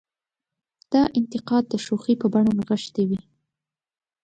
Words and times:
دا 0.91 1.01
انتقاد 1.19 1.63
د 1.69 1.73
شوخۍ 1.85 2.15
په 2.21 2.27
بڼه 2.33 2.51
نغښتې 2.57 3.03
وي. 3.09 3.19